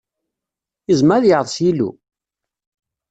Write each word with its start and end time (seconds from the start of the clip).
Yezmer 0.87 1.15
ad 1.17 1.23
yeɛḍes 1.27 1.55
yilu? 1.63 1.89